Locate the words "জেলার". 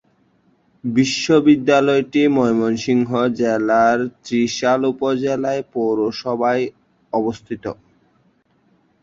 3.39-3.97